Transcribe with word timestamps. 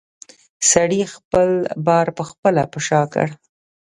سړي 0.71 1.01
خپل 1.13 1.49
بار 1.85 2.07
پخپله 2.17 2.63
په 2.73 2.79
شا 2.87 3.01
کړ. 3.13 3.27